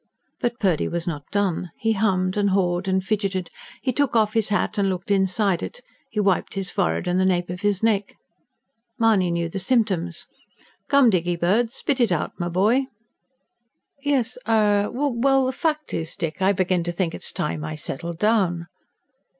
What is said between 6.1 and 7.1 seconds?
wiped his forehead